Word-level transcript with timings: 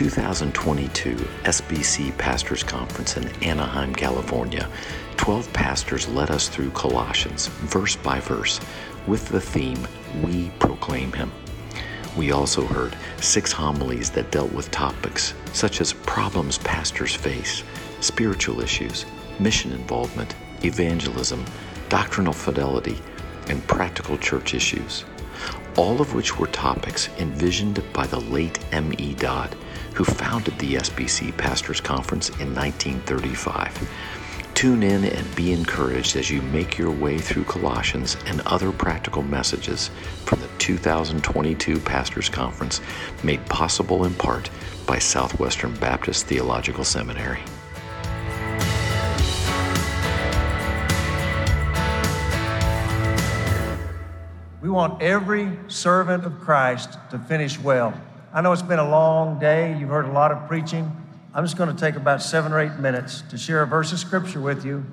2022 0.00 1.14
SBC 1.44 2.16
Pastors 2.16 2.62
Conference 2.62 3.18
in 3.18 3.28
Anaheim, 3.42 3.94
California, 3.94 4.66
12 5.18 5.52
pastors 5.52 6.08
led 6.08 6.30
us 6.30 6.48
through 6.48 6.70
Colossians, 6.70 7.48
verse 7.48 7.96
by 7.96 8.18
verse, 8.18 8.60
with 9.06 9.28
the 9.28 9.42
theme, 9.42 9.86
We 10.22 10.50
Proclaim 10.58 11.12
Him. 11.12 11.30
We 12.16 12.32
also 12.32 12.64
heard 12.64 12.96
six 13.20 13.52
homilies 13.52 14.08
that 14.12 14.30
dealt 14.30 14.54
with 14.54 14.70
topics 14.70 15.34
such 15.52 15.82
as 15.82 15.92
problems 15.92 16.56
pastors 16.56 17.14
face, 17.14 17.62
spiritual 18.00 18.62
issues, 18.62 19.04
mission 19.38 19.70
involvement, 19.70 20.34
evangelism, 20.64 21.44
doctrinal 21.90 22.32
fidelity, 22.32 22.98
and 23.48 23.62
practical 23.66 24.16
church 24.16 24.54
issues, 24.54 25.04
all 25.76 26.00
of 26.00 26.14
which 26.14 26.38
were 26.38 26.46
topics 26.48 27.08
envisioned 27.18 27.82
by 27.92 28.06
the 28.06 28.20
late 28.20 28.58
M.E. 28.72 29.14
Dodd, 29.14 29.56
who 29.94 30.04
founded 30.04 30.58
the 30.58 30.74
SBC 30.74 31.36
Pastors 31.36 31.80
Conference 31.80 32.28
in 32.40 32.54
1935. 32.54 33.88
Tune 34.54 34.82
in 34.82 35.04
and 35.04 35.36
be 35.36 35.52
encouraged 35.52 36.16
as 36.16 36.30
you 36.30 36.42
make 36.42 36.76
your 36.76 36.90
way 36.90 37.18
through 37.18 37.44
Colossians 37.44 38.16
and 38.26 38.42
other 38.42 38.72
practical 38.72 39.22
messages 39.22 39.90
from 40.24 40.40
the 40.40 40.48
2022 40.58 41.80
Pastors 41.80 42.28
Conference, 42.28 42.80
made 43.22 43.44
possible 43.46 44.04
in 44.04 44.14
part 44.14 44.50
by 44.86 44.98
Southwestern 44.98 45.74
Baptist 45.76 46.26
Theological 46.26 46.84
Seminary. 46.84 47.40
We 54.60 54.68
want 54.68 55.00
every 55.00 55.50
servant 55.68 56.26
of 56.26 56.38
Christ 56.40 56.98
to 57.10 57.18
finish 57.18 57.58
well. 57.58 57.98
I 58.30 58.42
know 58.42 58.52
it's 58.52 58.60
been 58.60 58.78
a 58.78 58.88
long 58.88 59.38
day. 59.38 59.74
You've 59.78 59.88
heard 59.88 60.04
a 60.04 60.12
lot 60.12 60.32
of 60.32 60.46
preaching. 60.48 60.94
I'm 61.32 61.44
just 61.44 61.56
going 61.56 61.74
to 61.74 61.80
take 61.80 61.94
about 61.94 62.20
seven 62.20 62.52
or 62.52 62.60
eight 62.60 62.78
minutes 62.78 63.22
to 63.30 63.38
share 63.38 63.62
a 63.62 63.66
verse 63.66 63.90
of 63.92 63.98
scripture 63.98 64.40
with 64.40 64.66
you. 64.66 64.84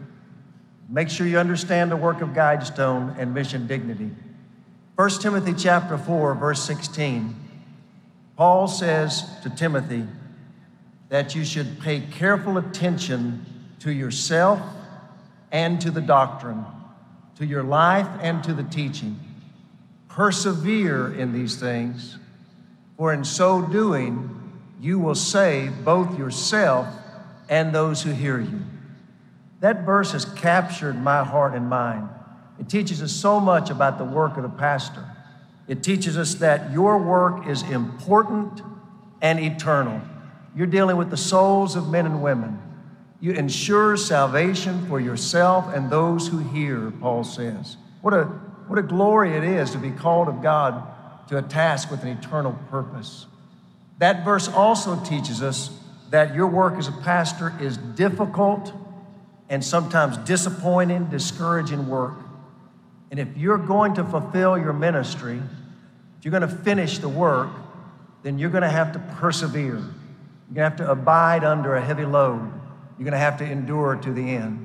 Make 0.87 1.09
sure 1.09 1.27
you 1.27 1.37
understand 1.37 1.91
the 1.91 1.97
work 1.97 2.21
of 2.21 2.29
Guidestone 2.29 3.17
and 3.19 3.33
mission 3.33 3.67
dignity. 3.67 4.09
1 4.95 5.09
Timothy 5.19 5.53
chapter 5.53 5.97
4, 5.97 6.35
verse 6.35 6.63
16. 6.63 7.35
Paul 8.37 8.69
says 8.69 9.25
to 9.43 9.49
Timothy 9.49 10.05
that 11.09 11.35
you 11.35 11.43
should 11.43 11.81
pay 11.81 11.99
careful 11.99 12.57
attention 12.57 13.45
to 13.79 13.91
yourself 13.91 14.61
and 15.51 15.81
to 15.81 15.91
the 15.91 16.01
doctrine, 16.01 16.63
to 17.35 17.45
your 17.45 17.63
life 17.63 18.07
and 18.21 18.41
to 18.45 18.53
the 18.53 18.63
teaching. 18.63 19.19
Persevere 20.17 21.13
in 21.13 21.31
these 21.31 21.57
things, 21.57 22.17
for 22.97 23.13
in 23.13 23.23
so 23.23 23.61
doing, 23.61 24.51
you 24.81 24.97
will 24.97 25.13
save 25.13 25.85
both 25.85 26.17
yourself 26.17 26.87
and 27.49 27.71
those 27.71 28.01
who 28.01 28.09
hear 28.09 28.39
you. 28.39 28.61
That 29.59 29.85
verse 29.85 30.13
has 30.13 30.25
captured 30.25 30.99
my 30.99 31.23
heart 31.23 31.53
and 31.53 31.69
mind. 31.69 32.09
It 32.59 32.67
teaches 32.67 33.03
us 33.03 33.11
so 33.11 33.39
much 33.39 33.69
about 33.69 33.99
the 33.99 34.05
work 34.05 34.37
of 34.37 34.41
the 34.41 34.49
pastor. 34.49 35.05
It 35.67 35.83
teaches 35.83 36.17
us 36.17 36.33
that 36.35 36.71
your 36.71 36.97
work 36.97 37.45
is 37.45 37.61
important 37.61 38.63
and 39.21 39.39
eternal. 39.39 40.01
You're 40.55 40.65
dealing 40.65 40.97
with 40.97 41.11
the 41.11 41.17
souls 41.17 41.75
of 41.75 41.89
men 41.89 42.07
and 42.07 42.23
women. 42.23 42.59
You 43.19 43.33
ensure 43.33 43.95
salvation 43.95 44.83
for 44.87 44.99
yourself 44.99 45.71
and 45.75 45.91
those 45.91 46.27
who 46.27 46.39
hear, 46.39 46.89
Paul 46.89 47.23
says. 47.23 47.77
What 48.01 48.15
a 48.15 48.46
what 48.67 48.79
a 48.79 48.83
glory 48.83 49.35
it 49.35 49.43
is 49.43 49.71
to 49.71 49.77
be 49.77 49.91
called 49.91 50.27
of 50.27 50.41
God 50.41 50.83
to 51.29 51.37
a 51.37 51.41
task 51.41 51.91
with 51.91 52.03
an 52.03 52.09
eternal 52.09 52.53
purpose. 52.69 53.25
That 53.99 54.23
verse 54.23 54.47
also 54.47 54.99
teaches 55.03 55.41
us 55.41 55.69
that 56.09 56.35
your 56.35 56.47
work 56.47 56.75
as 56.77 56.87
a 56.87 56.91
pastor 56.91 57.53
is 57.59 57.77
difficult 57.77 58.71
and 59.49 59.63
sometimes 59.63 60.17
disappointing, 60.17 61.05
discouraging 61.05 61.87
work. 61.87 62.15
And 63.11 63.19
if 63.19 63.35
you're 63.37 63.57
going 63.57 63.95
to 63.95 64.03
fulfill 64.03 64.57
your 64.57 64.73
ministry, 64.73 65.41
if 66.17 66.25
you're 66.25 66.37
going 66.37 66.47
to 66.47 66.55
finish 66.63 66.97
the 66.99 67.09
work, 67.09 67.49
then 68.23 68.37
you're 68.37 68.49
going 68.49 68.63
to 68.63 68.69
have 68.69 68.91
to 68.93 68.99
persevere. 69.15 69.75
You're 69.75 70.53
going 70.53 70.55
to 70.55 70.63
have 70.63 70.77
to 70.77 70.91
abide 70.91 71.43
under 71.43 71.75
a 71.75 71.81
heavy 71.81 72.05
load. 72.05 72.51
You're 72.97 73.05
going 73.05 73.11
to 73.11 73.17
have 73.17 73.37
to 73.39 73.45
endure 73.45 73.95
to 73.95 74.11
the 74.11 74.21
end. 74.21 74.63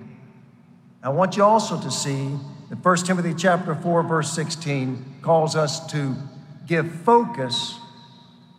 I 1.02 1.10
want 1.10 1.36
you 1.36 1.44
also 1.44 1.80
to 1.80 1.90
see 1.90 2.36
that 2.72 2.82
1 2.82 2.96
Timothy 3.04 3.34
chapter 3.34 3.74
4 3.74 4.02
verse 4.04 4.32
16 4.32 5.16
calls 5.20 5.54
us 5.56 5.86
to 5.92 6.16
give 6.66 6.90
focus 7.02 7.78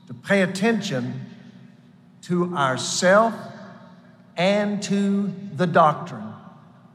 to 0.05 0.13
pay 0.13 0.43
attention 0.43 1.19
to 2.21 2.55
ourself 2.55 3.33
and 4.37 4.83
to 4.83 5.33
the 5.55 5.65
doctrine. 5.65 6.31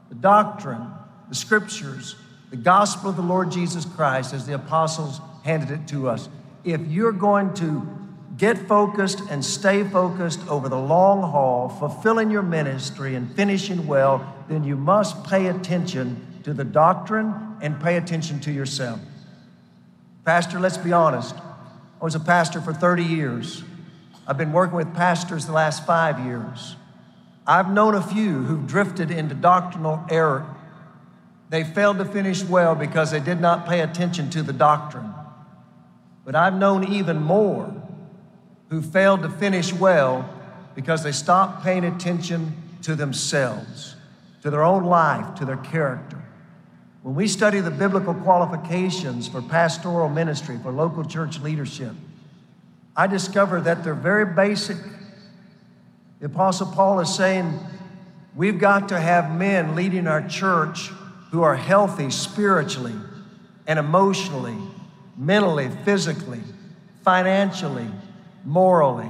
The 0.07 0.15
doctrine, 0.15 0.87
the 1.27 1.35
scriptures, 1.35 2.15
the 2.51 2.55
gospel 2.55 3.09
of 3.09 3.17
the 3.17 3.21
Lord 3.21 3.51
Jesus 3.51 3.83
Christ 3.83 4.33
as 4.33 4.47
the 4.47 4.55
apostles 4.55 5.19
handed 5.43 5.71
it 5.71 5.89
to 5.89 6.07
us. 6.07 6.29
If 6.63 6.79
you're 6.87 7.11
going 7.11 7.53
to 7.55 7.85
get 8.37 8.57
focused 8.57 9.19
and 9.29 9.43
stay 9.43 9.83
focused 9.83 10.39
over 10.47 10.69
the 10.69 10.79
long 10.79 11.29
haul, 11.29 11.67
fulfilling 11.67 12.31
your 12.31 12.43
ministry 12.43 13.15
and 13.15 13.29
finishing 13.35 13.85
well, 13.87 14.25
then 14.47 14.63
you 14.63 14.77
must 14.77 15.25
pay 15.25 15.47
attention 15.47 16.25
to 16.49 16.55
the 16.55 16.63
doctrine 16.63 17.31
and 17.61 17.79
pay 17.79 17.95
attention 17.95 18.39
to 18.39 18.51
yourself. 18.51 18.99
Pastor, 20.25 20.59
let's 20.59 20.77
be 20.77 20.91
honest. 20.91 21.35
I 21.35 22.03
was 22.03 22.15
a 22.15 22.19
pastor 22.19 22.59
for 22.59 22.73
30 22.73 23.03
years. 23.03 23.63
I've 24.25 24.39
been 24.39 24.51
working 24.51 24.75
with 24.75 24.91
pastors 24.95 25.45
the 25.45 25.51
last 25.51 25.85
five 25.85 26.25
years. 26.25 26.75
I've 27.45 27.71
known 27.71 27.93
a 27.93 28.01
few 28.01 28.43
who've 28.45 28.65
drifted 28.65 29.11
into 29.11 29.35
doctrinal 29.35 30.03
error. 30.09 30.55
They 31.49 31.63
failed 31.63 31.99
to 31.99 32.05
finish 32.05 32.43
well 32.43 32.73
because 32.73 33.11
they 33.11 33.19
did 33.19 33.39
not 33.39 33.67
pay 33.67 33.81
attention 33.81 34.31
to 34.31 34.41
the 34.41 34.53
doctrine. 34.53 35.13
But 36.25 36.35
I've 36.35 36.55
known 36.55 36.83
even 36.91 37.21
more 37.21 37.71
who 38.69 38.81
failed 38.81 39.21
to 39.21 39.29
finish 39.29 39.71
well 39.71 40.27
because 40.73 41.03
they 41.03 41.11
stopped 41.11 41.63
paying 41.63 41.85
attention 41.85 42.53
to 42.81 42.95
themselves, 42.95 43.95
to 44.41 44.49
their 44.49 44.63
own 44.63 44.83
life, 44.83 45.35
to 45.35 45.45
their 45.45 45.57
character. 45.57 46.18
When 47.01 47.15
we 47.15 47.27
study 47.27 47.61
the 47.61 47.71
biblical 47.71 48.13
qualifications 48.13 49.27
for 49.27 49.41
pastoral 49.41 50.09
ministry, 50.09 50.57
for 50.61 50.71
local 50.71 51.05
church 51.05 51.39
leadership, 51.39 51.93
I 52.95 53.07
discover 53.07 53.61
that 53.61 53.83
they're 53.83 53.93
very 53.93 54.25
basic. 54.25 54.77
The 56.19 56.25
Apostle 56.25 56.67
Paul 56.67 56.99
is 56.99 57.13
saying 57.15 57.57
we've 58.35 58.59
got 58.59 58.89
to 58.89 58.99
have 58.99 59.31
men 59.31 59.75
leading 59.75 60.07
our 60.07 60.27
church 60.27 60.89
who 61.31 61.41
are 61.43 61.55
healthy 61.55 62.11
spiritually 62.11 62.95
and 63.65 63.79
emotionally, 63.79 64.57
mentally, 65.15 65.69
physically, 65.85 66.41
financially, 67.05 67.87
morally. 68.43 69.09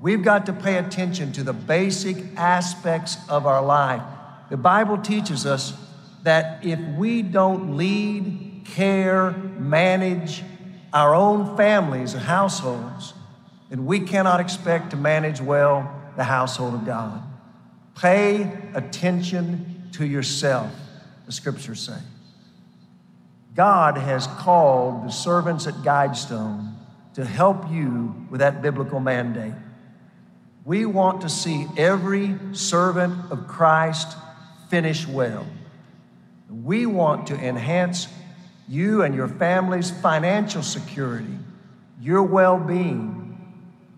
We've 0.00 0.22
got 0.22 0.46
to 0.46 0.54
pay 0.54 0.78
attention 0.78 1.32
to 1.32 1.42
the 1.42 1.52
basic 1.52 2.16
aspects 2.36 3.18
of 3.28 3.44
our 3.44 3.62
life. 3.62 4.02
The 4.48 4.56
Bible 4.56 4.96
teaches 4.96 5.44
us 5.44 5.74
that 6.22 6.64
if 6.64 6.78
we 6.96 7.22
don't 7.22 7.76
lead, 7.76 8.62
care, 8.64 9.30
manage 9.30 10.42
our 10.92 11.14
own 11.14 11.56
families 11.56 12.14
and 12.14 12.22
households, 12.22 13.14
then 13.70 13.86
we 13.86 14.00
cannot 14.00 14.40
expect 14.40 14.90
to 14.90 14.96
manage 14.96 15.40
well 15.40 15.90
the 16.16 16.24
household 16.24 16.74
of 16.74 16.84
God. 16.84 17.22
Pay 17.94 18.50
attention 18.74 19.90
to 19.92 20.06
yourself, 20.06 20.72
the 21.26 21.32
scriptures 21.32 21.80
say. 21.80 21.98
God 23.54 23.98
has 23.98 24.26
called 24.26 25.04
the 25.04 25.10
servants 25.10 25.66
at 25.66 25.74
Guidestone 25.74 26.74
to 27.14 27.24
help 27.24 27.68
you 27.70 28.14
with 28.30 28.40
that 28.40 28.62
biblical 28.62 29.00
mandate. 29.00 29.54
We 30.64 30.86
want 30.86 31.22
to 31.22 31.28
see 31.28 31.66
every 31.76 32.36
servant 32.52 33.32
of 33.32 33.48
Christ 33.48 34.16
finish 34.70 35.06
well. 35.06 35.46
We 36.68 36.84
want 36.84 37.28
to 37.28 37.34
enhance 37.34 38.08
you 38.68 39.02
and 39.02 39.14
your 39.14 39.26
family's 39.26 39.90
financial 39.90 40.62
security, 40.62 41.38
your 41.98 42.22
well 42.22 42.58
being, 42.58 43.40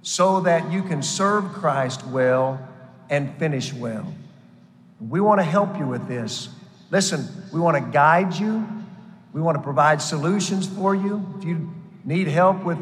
so 0.02 0.42
that 0.42 0.70
you 0.70 0.84
can 0.84 1.02
serve 1.02 1.46
Christ 1.46 2.06
well 2.06 2.64
and 3.10 3.36
finish 3.40 3.72
well. 3.72 4.14
We 5.00 5.20
want 5.20 5.40
to 5.40 5.44
help 5.44 5.78
you 5.78 5.86
with 5.88 6.06
this. 6.06 6.48
Listen, 6.92 7.26
we 7.52 7.58
want 7.58 7.76
to 7.76 7.90
guide 7.90 8.34
you, 8.34 8.64
we 9.32 9.40
want 9.40 9.58
to 9.58 9.62
provide 9.64 10.00
solutions 10.00 10.68
for 10.68 10.94
you. 10.94 11.26
If 11.38 11.44
you 11.44 11.74
need 12.04 12.28
help 12.28 12.62
with 12.62 12.78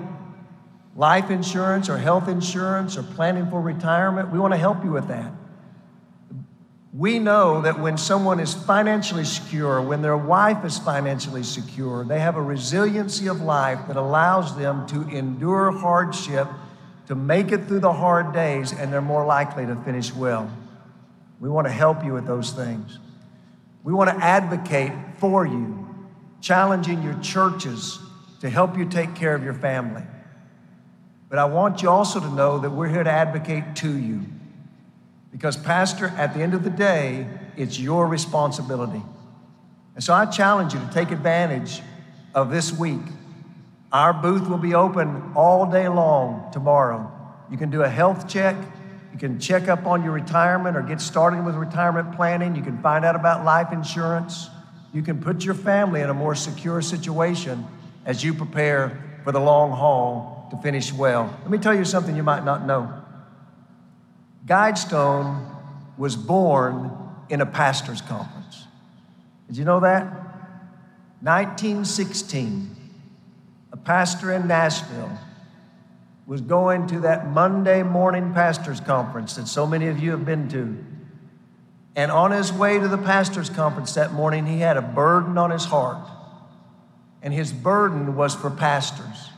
life 0.97 1.31
insurance 1.31 1.89
or 1.89 1.97
health 1.97 2.29
insurance 2.29 2.99
or 2.99 3.05
planning 3.05 3.49
for 3.49 3.63
retirement, 3.63 4.31
we 4.33 4.39
want 4.39 4.53
to 4.53 4.59
help 4.59 4.85
you 4.85 4.91
with 4.91 5.09
that. 5.09 5.33
We 6.99 7.21
know 7.21 7.61
that 7.61 7.79
when 7.79 7.97
someone 7.97 8.41
is 8.41 8.55
financially 8.55 9.25
secure, 9.25 9.81
when 9.81 10.03
their 10.03 10.17
wife 10.17 10.65
is 10.65 10.81
financially 10.81 11.45
secure, 11.45 12.05
they 12.05 12.19
have 12.19 12.35
a 12.35 12.43
resiliency 12.43 13.29
of 13.29 13.41
life 13.41 13.79
that 13.87 13.97
allows 13.97 14.59
them 14.59 14.85
to 14.89 15.09
endure 15.09 15.71
hardship, 15.71 16.49
to 17.07 17.15
make 17.15 17.53
it 17.53 17.69
through 17.69 17.79
the 17.79 17.93
hard 17.93 18.33
days, 18.33 18.73
and 18.73 18.93
they're 18.93 19.01
more 19.01 19.25
likely 19.25 19.65
to 19.65 19.77
finish 19.85 20.13
well. 20.13 20.51
We 21.39 21.49
want 21.49 21.69
to 21.69 21.73
help 21.73 22.05
you 22.05 22.15
with 22.15 22.27
those 22.27 22.51
things. 22.51 22.99
We 23.85 23.93
want 23.93 24.11
to 24.11 24.17
advocate 24.17 24.91
for 25.19 25.47
you, 25.47 25.89
challenging 26.41 27.05
your 27.05 27.17
churches 27.21 28.01
to 28.41 28.51
help 28.51 28.77
you 28.77 28.85
take 28.85 29.15
care 29.15 29.37
of 29.37 29.45
your 29.45 29.55
family. 29.55 30.03
But 31.29 31.39
I 31.39 31.45
want 31.45 31.81
you 31.81 31.91
also 31.91 32.19
to 32.19 32.31
know 32.35 32.59
that 32.59 32.71
we're 32.71 32.89
here 32.89 33.05
to 33.05 33.11
advocate 33.11 33.77
to 33.77 33.97
you. 33.97 34.23
Because, 35.31 35.57
Pastor, 35.57 36.09
at 36.17 36.35
the 36.35 36.41
end 36.41 36.55
of 36.55 36.65
the 36.65 36.71
day, 36.71 37.27
it's 37.57 37.79
your 37.79 38.07
responsibility. 38.07 39.03
And 39.95 40.03
so 40.03 40.15
I 40.15 40.27
challenge 40.27 40.75
you 40.75 40.81
to 40.81 40.91
take 40.93 41.11
advantage 41.11 41.83
of 42.35 42.51
this 42.51 42.73
week. 42.73 43.01
Our 43.93 44.13
booth 44.13 44.49
will 44.49 44.59
be 44.59 44.75
open 44.75 45.33
all 45.35 45.71
day 45.71 45.89
long 45.89 46.51
tomorrow. 46.53 47.11
You 47.51 47.57
can 47.57 47.71
do 47.71 47.83
a 47.83 47.89
health 47.89 48.29
check. 48.29 48.57
You 49.13 49.19
can 49.19 49.41
check 49.41 49.69
up 49.69 49.87
on 49.87 50.05
your 50.05 50.13
retirement 50.13 50.77
or 50.77 50.83
get 50.83 51.01
started 51.01 51.45
with 51.45 51.55
retirement 51.55 52.15
planning. 52.15 52.55
You 52.55 52.63
can 52.63 52.79
find 52.83 53.05
out 53.05 53.17
about 53.17 53.45
life 53.45 53.73
insurance. 53.73 54.49
You 54.93 55.03
can 55.03 55.21
put 55.21 55.45
your 55.45 55.55
family 55.55 56.01
in 56.01 56.11
a 56.11 56.15
more 56.15 56.35
secure 56.35 56.81
situation 56.83 57.67
as 58.05 58.23
you 58.23 58.35
prepare 58.35 59.21
for 59.25 59.33
the 59.33 59.41
long 59.41 59.71
haul 59.71 60.49
to 60.51 60.57
finish 60.59 60.93
well. 60.93 61.35
Let 61.43 61.51
me 61.51 61.59
tell 61.59 61.75
you 61.75 61.85
something 61.85 62.17
you 62.17 62.23
might 62.23 62.45
not 62.45 62.67
know. 62.67 62.98
Guidestone 64.49 65.45
was 65.99 66.17
born 66.17 66.91
in 67.29 67.43
a 67.43 67.47
pastor's 67.47 68.01
conference. 68.01 68.65
Did 69.47 69.59
you 69.59 69.65
know 69.65 69.81
that? 69.81 70.05
1916, 71.21 72.77
a 73.73 73.77
pastor 73.77 74.33
in 74.33 74.49
Nashville 74.49 75.19
was 76.27 76.41
going 76.41 76.87
to 76.87 77.01
that 77.01 77.29
Monday 77.29 77.83
morning 77.83 78.33
pastor's 78.33 78.81
conference 78.81 79.37
that 79.37 79.49
so 79.49 79.67
many 79.67 79.89
of 79.89 79.99
you 79.99 80.13
have 80.13 80.25
been 80.25 80.49
to. 80.49 80.85
And 81.95 82.11
on 82.11 82.31
his 82.31 82.53
way 82.53 82.79
to 82.79 82.89
the 82.89 82.99
pastor's 82.99 83.51
conference 83.51 83.95
that 83.95 84.13
morning, 84.13 84.47
he 84.47 84.61
had 84.61 84.77
a 84.77 84.83
burden 84.83 85.37
on 85.37 85.51
his 85.51 85.65
heart. 85.65 86.09
And 87.23 87.35
his 87.35 87.53
burden 87.53 88.15
was 88.15 88.35
for 88.35 88.51
pastors. 88.51 89.31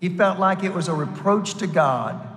He 0.00 0.08
felt 0.08 0.38
like 0.38 0.64
it 0.64 0.72
was 0.72 0.88
a 0.88 0.94
reproach 0.94 1.54
to 1.54 1.66
God 1.66 2.29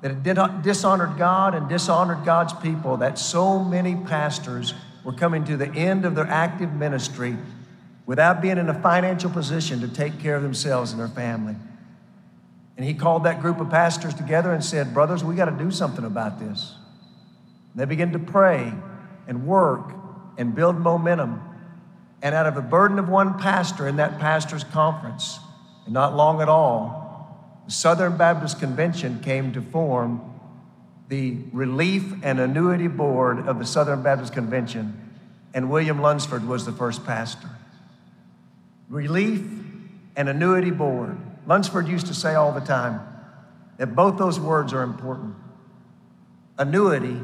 that 0.00 0.10
it 0.12 0.62
dishonored 0.62 1.18
God 1.18 1.54
and 1.54 1.68
dishonored 1.68 2.24
God's 2.24 2.52
people, 2.52 2.98
that 2.98 3.18
so 3.18 3.62
many 3.62 3.96
pastors 3.96 4.74
were 5.04 5.12
coming 5.12 5.44
to 5.44 5.56
the 5.56 5.68
end 5.68 6.04
of 6.04 6.14
their 6.14 6.26
active 6.26 6.72
ministry 6.72 7.36
without 8.06 8.40
being 8.40 8.58
in 8.58 8.68
a 8.68 8.80
financial 8.80 9.30
position 9.30 9.80
to 9.80 9.88
take 9.88 10.20
care 10.20 10.36
of 10.36 10.42
themselves 10.42 10.92
and 10.92 11.00
their 11.00 11.08
family. 11.08 11.56
And 12.76 12.86
he 12.86 12.94
called 12.94 13.24
that 13.24 13.40
group 13.40 13.60
of 13.60 13.70
pastors 13.70 14.14
together 14.14 14.52
and 14.52 14.64
said, 14.64 14.94
Brothers, 14.94 15.24
we 15.24 15.34
got 15.34 15.46
to 15.46 15.64
do 15.64 15.70
something 15.70 16.04
about 16.04 16.38
this. 16.38 16.74
And 17.72 17.80
they 17.80 17.84
began 17.84 18.12
to 18.12 18.18
pray 18.20 18.72
and 19.26 19.46
work 19.46 19.92
and 20.38 20.54
build 20.54 20.78
momentum. 20.78 21.42
And 22.22 22.34
out 22.34 22.46
of 22.46 22.54
the 22.54 22.62
burden 22.62 22.98
of 22.98 23.08
one 23.08 23.38
pastor 23.38 23.88
in 23.88 23.96
that 23.96 24.18
pastor's 24.20 24.64
conference, 24.64 25.40
and 25.84 25.92
not 25.92 26.14
long 26.14 26.40
at 26.40 26.48
all, 26.48 27.07
Southern 27.68 28.16
Baptist 28.16 28.58
Convention 28.58 29.20
came 29.20 29.52
to 29.52 29.60
form 29.60 30.34
the 31.08 31.38
Relief 31.52 32.12
and 32.22 32.40
Annuity 32.40 32.88
Board 32.88 33.46
of 33.46 33.58
the 33.58 33.66
Southern 33.66 34.02
Baptist 34.02 34.32
Convention, 34.32 35.16
and 35.54 35.70
William 35.70 36.00
Lunsford 36.00 36.46
was 36.46 36.66
the 36.66 36.72
first 36.72 37.04
pastor. 37.06 37.48
Relief 38.88 39.42
and 40.16 40.28
Annuity 40.28 40.70
Board. 40.70 41.16
Lunsford 41.46 41.88
used 41.88 42.06
to 42.06 42.14
say 42.14 42.34
all 42.34 42.52
the 42.52 42.60
time 42.60 43.00
that 43.76 43.94
both 43.94 44.18
those 44.18 44.40
words 44.40 44.72
are 44.72 44.82
important. 44.82 45.34
Annuity 46.58 47.20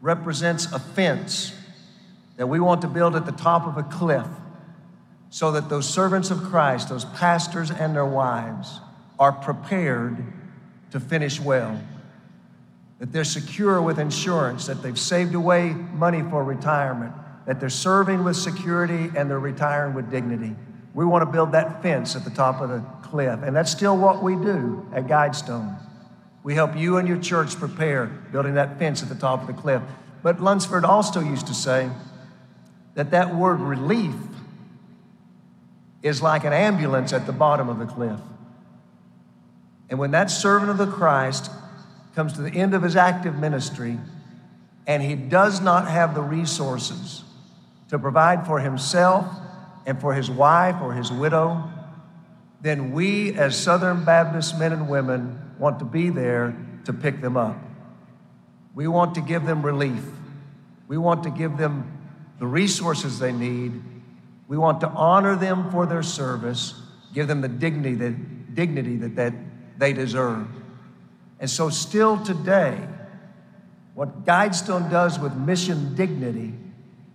represents 0.00 0.72
a 0.72 0.78
fence 0.78 1.54
that 2.36 2.46
we 2.46 2.58
want 2.58 2.80
to 2.82 2.88
build 2.88 3.14
at 3.14 3.26
the 3.26 3.32
top 3.32 3.66
of 3.66 3.76
a 3.76 3.82
cliff 3.82 4.26
so 5.28 5.52
that 5.52 5.68
those 5.68 5.88
servants 5.88 6.30
of 6.30 6.42
Christ, 6.44 6.88
those 6.88 7.04
pastors 7.04 7.70
and 7.70 7.94
their 7.94 8.06
wives, 8.06 8.80
are 9.20 9.32
prepared 9.32 10.24
to 10.90 10.98
finish 10.98 11.38
well, 11.38 11.80
that 12.98 13.12
they're 13.12 13.22
secure 13.22 13.80
with 13.80 13.98
insurance, 13.98 14.66
that 14.66 14.82
they've 14.82 14.98
saved 14.98 15.34
away 15.34 15.70
money 15.92 16.22
for 16.22 16.42
retirement, 16.42 17.12
that 17.46 17.60
they're 17.60 17.68
serving 17.68 18.24
with 18.24 18.34
security 18.34 19.10
and 19.16 19.30
they're 19.30 19.38
retiring 19.38 19.94
with 19.94 20.10
dignity. 20.10 20.56
We 20.94 21.04
want 21.04 21.22
to 21.22 21.30
build 21.30 21.52
that 21.52 21.82
fence 21.82 22.16
at 22.16 22.24
the 22.24 22.30
top 22.30 22.60
of 22.62 22.70
the 22.70 22.80
cliff, 23.02 23.40
and 23.42 23.54
that's 23.54 23.70
still 23.70 23.96
what 23.96 24.22
we 24.22 24.34
do 24.34 24.86
at 24.92 25.06
Guidestone. 25.06 25.76
We 26.42 26.54
help 26.54 26.74
you 26.74 26.96
and 26.96 27.06
your 27.06 27.18
church 27.18 27.54
prepare 27.56 28.06
building 28.06 28.54
that 28.54 28.78
fence 28.78 29.02
at 29.02 29.10
the 29.10 29.14
top 29.14 29.42
of 29.42 29.46
the 29.46 29.52
cliff. 29.52 29.82
But 30.22 30.40
Lunsford 30.40 30.84
also 30.84 31.20
used 31.20 31.46
to 31.48 31.54
say 31.54 31.90
that 32.94 33.10
that 33.10 33.34
word 33.34 33.60
relief 33.60 34.14
is 36.02 36.22
like 36.22 36.44
an 36.44 36.54
ambulance 36.54 37.12
at 37.12 37.26
the 37.26 37.32
bottom 37.32 37.68
of 37.68 37.78
the 37.78 37.86
cliff. 37.86 38.18
And 39.90 39.98
when 39.98 40.12
that 40.12 40.30
servant 40.30 40.70
of 40.70 40.78
the 40.78 40.86
Christ 40.86 41.50
comes 42.14 42.32
to 42.34 42.42
the 42.42 42.50
end 42.50 42.74
of 42.74 42.82
his 42.82 42.96
active 42.96 43.36
ministry 43.36 43.98
and 44.86 45.02
he 45.02 45.16
does 45.16 45.60
not 45.60 45.88
have 45.88 46.14
the 46.14 46.22
resources 46.22 47.24
to 47.88 47.98
provide 47.98 48.46
for 48.46 48.60
himself 48.60 49.26
and 49.84 50.00
for 50.00 50.14
his 50.14 50.30
wife 50.30 50.76
or 50.80 50.94
his 50.94 51.10
widow, 51.10 51.68
then 52.60 52.92
we 52.92 53.34
as 53.34 53.60
Southern 53.60 54.04
Baptist 54.04 54.58
men 54.58 54.72
and 54.72 54.88
women 54.88 55.54
want 55.58 55.80
to 55.80 55.84
be 55.84 56.08
there 56.08 56.56
to 56.84 56.92
pick 56.92 57.20
them 57.20 57.36
up. 57.36 57.56
We 58.74 58.86
want 58.86 59.16
to 59.16 59.20
give 59.20 59.44
them 59.44 59.62
relief. 59.62 60.04
We 60.86 60.98
want 60.98 61.24
to 61.24 61.30
give 61.30 61.56
them 61.56 61.98
the 62.38 62.46
resources 62.46 63.18
they 63.18 63.32
need. 63.32 63.82
We 64.46 64.56
want 64.56 64.80
to 64.82 64.88
honor 64.88 65.36
them 65.36 65.70
for 65.70 65.86
their 65.86 66.02
service, 66.02 66.74
give 67.12 67.28
them 67.28 67.40
the 67.40 67.48
dignity 67.48 67.94
that, 67.96 68.54
dignity 68.54 68.96
that, 68.96 69.16
that 69.16 69.34
they 69.80 69.92
deserve. 69.94 70.46
And 71.40 71.48
so, 71.48 71.70
still 71.70 72.22
today, 72.22 72.78
what 73.94 74.24
Guidestone 74.24 74.90
does 74.90 75.18
with 75.18 75.34
mission 75.34 75.94
dignity 75.94 76.54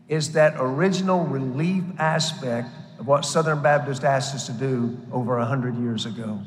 is 0.10 0.34
that 0.34 0.56
original 0.58 1.24
relief 1.24 1.84
aspect 2.00 2.70
of 3.00 3.08
what 3.08 3.24
Southern 3.24 3.62
Baptist 3.62 4.04
asked 4.04 4.36
us 4.36 4.48
to 4.48 4.54
do 4.54 4.98
over 5.12 5.38
100 5.38 5.78
years 5.78 6.06
ago. 6.06 6.42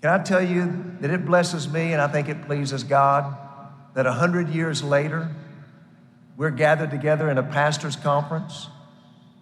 Can 0.00 0.10
I 0.10 0.22
tell 0.22 0.42
you 0.42 0.96
that 1.00 1.10
it 1.10 1.24
blesses 1.24 1.68
me 1.68 1.92
and 1.92 2.00
I 2.00 2.08
think 2.08 2.28
it 2.28 2.46
pleases 2.46 2.82
God 2.82 3.36
that 3.94 4.06
100 4.06 4.48
years 4.48 4.82
later, 4.82 5.30
we're 6.36 6.50
gathered 6.50 6.90
together 6.90 7.30
in 7.30 7.38
a 7.38 7.42
pastor's 7.42 7.94
conference, 7.94 8.68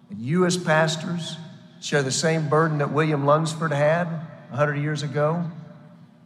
and 0.09 0.19
you, 0.19 0.45
as 0.45 0.57
pastors, 0.57 1.37
share 1.81 2.03
the 2.03 2.11
same 2.11 2.49
burden 2.49 2.77
that 2.77 2.91
William 2.91 3.25
Lunsford 3.25 3.71
had 3.71 4.07
100 4.53 4.75
years 4.75 5.01
ago, 5.01 5.43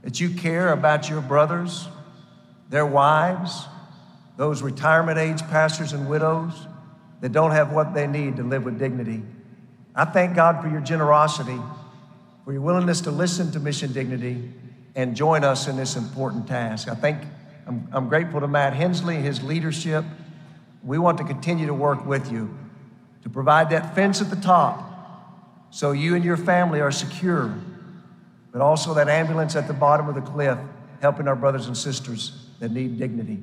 that 0.04 0.20
you 0.20 0.30
care 0.30 0.74
about 0.74 1.10
your 1.10 1.22
brothers, 1.22 1.88
their 2.70 2.86
wives, 2.86 3.66
those 4.36 4.62
retirement 4.62 5.18
age 5.18 5.42
pastors 5.44 5.94
and 5.94 6.10
widows 6.10 6.54
that 7.22 7.32
don't 7.32 7.52
have 7.52 7.72
what 7.72 7.94
they 7.94 8.06
need 8.06 8.36
to 8.36 8.44
live 8.44 8.66
with 8.66 8.78
dignity. 8.78 9.24
I 9.96 10.04
thank 10.04 10.36
God 10.36 10.62
for 10.62 10.70
your 10.70 10.82
generosity, 10.82 11.58
for 12.44 12.52
your 12.52 12.62
willingness 12.62 13.00
to 13.02 13.12
listen 13.12 13.50
to 13.54 13.62
Mission 13.62 13.94
Dignity 13.94 14.52
and 14.94 15.16
join 15.16 15.46
us 15.46 15.70
in 15.70 15.78
this 15.78 15.96
important 15.96 16.48
task. 16.48 16.90
I 16.90 16.96
think 16.96 17.20
I'm, 17.66 17.88
I'm 17.94 18.10
grateful 18.10 18.42
to 18.42 18.48
Matt 18.48 18.74
Henslee, 18.74 19.16
his 19.16 19.42
leadership. 19.42 20.04
We 20.84 20.98
want 20.98 21.18
to 21.20 21.24
continue 21.24 21.68
to 21.68 21.74
work 21.74 22.06
with 22.06 22.30
you 22.30 22.56
to 23.24 23.30
provide 23.30 23.70
that 23.70 23.96
fence 23.96 24.22
at 24.22 24.30
the 24.30 24.36
top 24.36 24.84
so 25.70 25.94
you 25.94 26.16
and 26.16 26.26
your 26.26 26.38
family 26.38 26.82
are 26.82 26.92
secure, 26.92 27.58
but 28.58 28.64
also 28.64 28.92
that 28.96 29.08
ambulance 29.08 29.56
at 29.56 29.68
the 29.68 29.74
bottom 29.74 30.10
of 30.10 30.16
the 30.16 30.22
cliff 30.22 30.58
helping 31.00 31.28
our 31.28 31.36
brothers 31.36 31.68
and 31.68 31.78
sisters 31.78 32.48
that 32.60 32.72
need 32.72 32.98
dignity. 32.98 33.38